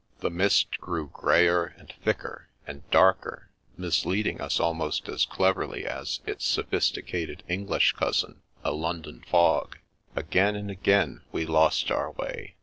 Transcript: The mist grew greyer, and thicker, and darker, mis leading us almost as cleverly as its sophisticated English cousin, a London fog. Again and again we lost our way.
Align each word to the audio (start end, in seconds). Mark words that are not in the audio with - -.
The 0.21 0.31
mist 0.31 0.79
grew 0.79 1.11
greyer, 1.13 1.75
and 1.77 1.93
thicker, 2.03 2.49
and 2.65 2.81
darker, 2.89 3.51
mis 3.77 4.03
leading 4.03 4.41
us 4.41 4.59
almost 4.59 5.07
as 5.07 5.27
cleverly 5.27 5.85
as 5.85 6.21
its 6.25 6.43
sophisticated 6.43 7.43
English 7.47 7.93
cousin, 7.93 8.41
a 8.63 8.71
London 8.71 9.23
fog. 9.27 9.77
Again 10.15 10.55
and 10.55 10.71
again 10.71 11.21
we 11.31 11.45
lost 11.45 11.91
our 11.91 12.13
way. 12.13 12.55